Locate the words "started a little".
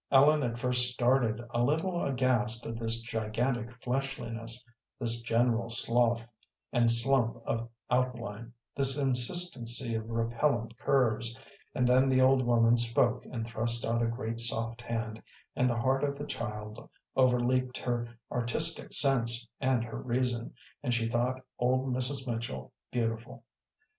0.91-2.03